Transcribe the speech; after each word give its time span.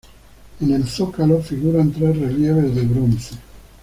En 0.59 0.71
el 0.71 0.87
zócalo, 0.87 1.43
figuran 1.43 1.91
tres 1.91 2.17
relieves 2.17 2.73
de 2.73 2.81
bronce. 2.87 3.35